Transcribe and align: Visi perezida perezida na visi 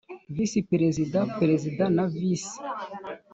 Visi 0.35 0.59
perezida 0.71 1.19
perezida 1.39 1.83
na 1.95 2.05
visi 2.17 2.55